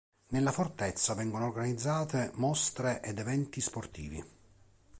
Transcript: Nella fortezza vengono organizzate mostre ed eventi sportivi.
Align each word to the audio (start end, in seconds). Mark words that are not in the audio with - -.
Nella 0.29 0.51
fortezza 0.51 1.13
vengono 1.13 1.45
organizzate 1.45 2.31
mostre 2.33 3.01
ed 3.03 3.19
eventi 3.19 3.61
sportivi. 3.61 4.23